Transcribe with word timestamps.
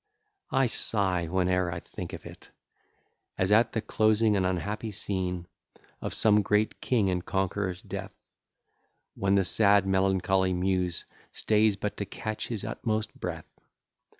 I 0.49 0.65
sigh 0.65 1.27
whene'er 1.27 1.71
I 1.71 1.79
think 1.79 2.13
of 2.13 2.25
it: 2.25 2.49
As 3.37 3.51
at 3.51 3.73
the 3.73 3.83
closing 3.83 4.35
an 4.35 4.45
unhappy 4.45 4.91
scene 4.91 5.45
Of 6.01 6.15
some 6.15 6.41
great 6.41 6.81
king 6.81 7.11
and 7.11 7.23
conqueror's 7.23 7.83
death, 7.83 8.15
When 9.13 9.35
the 9.35 9.43
sad 9.43 9.85
melancholy 9.85 10.53
Muse 10.53 11.05
Stays 11.33 11.75
but 11.75 11.97
to 11.97 12.05
catch 12.05 12.47
his 12.47 12.65
utmost 12.65 13.13
breath. 13.13 13.45